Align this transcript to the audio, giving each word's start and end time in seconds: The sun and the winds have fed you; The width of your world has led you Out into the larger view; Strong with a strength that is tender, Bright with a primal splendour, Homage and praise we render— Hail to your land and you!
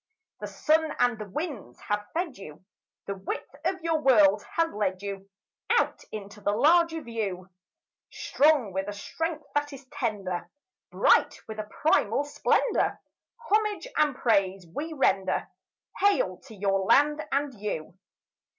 The 0.39 0.47
sun 0.47 0.95
and 0.97 1.19
the 1.19 1.29
winds 1.29 1.79
have 1.81 2.07
fed 2.15 2.35
you; 2.35 2.65
The 3.05 3.13
width 3.13 3.53
of 3.63 3.83
your 3.83 4.01
world 4.01 4.43
has 4.55 4.73
led 4.73 5.03
you 5.03 5.29
Out 5.69 6.03
into 6.11 6.41
the 6.41 6.53
larger 6.53 7.03
view; 7.03 7.51
Strong 8.11 8.73
with 8.73 8.87
a 8.87 8.93
strength 8.93 9.45
that 9.53 9.71
is 9.73 9.85
tender, 9.91 10.49
Bright 10.89 11.37
with 11.47 11.59
a 11.59 11.69
primal 11.83 12.23
splendour, 12.23 12.99
Homage 13.51 13.87
and 13.95 14.15
praise 14.15 14.65
we 14.73 14.91
render— 14.91 15.47
Hail 15.99 16.37
to 16.47 16.55
your 16.55 16.79
land 16.79 17.23
and 17.31 17.53
you! 17.61 17.95